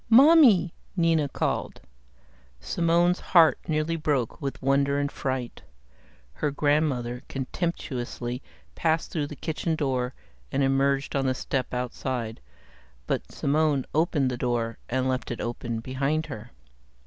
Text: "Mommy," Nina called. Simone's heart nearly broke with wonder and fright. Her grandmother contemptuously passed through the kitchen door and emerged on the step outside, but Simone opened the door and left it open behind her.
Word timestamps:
"Mommy," 0.09 0.73
Nina 0.97 1.29
called. 1.29 1.79
Simone's 2.59 3.19
heart 3.19 3.59
nearly 3.67 3.95
broke 3.95 4.41
with 4.41 4.59
wonder 4.59 4.97
and 4.97 5.11
fright. 5.11 5.61
Her 6.33 6.49
grandmother 6.49 7.21
contemptuously 7.29 8.41
passed 8.73 9.11
through 9.11 9.27
the 9.27 9.35
kitchen 9.35 9.75
door 9.75 10.15
and 10.51 10.63
emerged 10.63 11.15
on 11.15 11.27
the 11.27 11.35
step 11.35 11.71
outside, 11.71 12.41
but 13.05 13.31
Simone 13.31 13.85
opened 13.93 14.31
the 14.31 14.37
door 14.37 14.79
and 14.89 15.07
left 15.07 15.29
it 15.29 15.39
open 15.39 15.81
behind 15.81 16.25
her. 16.25 16.49